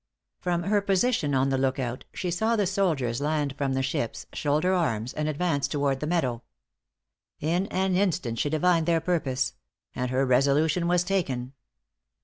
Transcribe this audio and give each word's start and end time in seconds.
From 0.39 0.63
her 0.63 0.81
position 0.81 1.35
on 1.35 1.49
the 1.49 1.59
look 1.59 1.77
out, 1.77 2.05
she 2.11 2.31
saw 2.31 2.55
the 2.55 2.65
soldiers 2.65 3.21
land 3.21 3.53
from 3.55 3.73
the 3.73 3.83
ships, 3.83 4.25
shoulder 4.33 4.73
arms, 4.73 5.13
and 5.13 5.29
advance 5.29 5.67
toward 5.67 5.99
the 5.99 6.07
meadow. 6.07 6.41
In 7.39 7.67
an 7.67 7.95
instant 7.95 8.39
she 8.39 8.49
divined 8.49 8.87
their 8.87 8.99
purpose; 8.99 9.53
and 9.93 10.09
her 10.09 10.25
resolution 10.25 10.87
was 10.87 11.03
taken. 11.03 11.53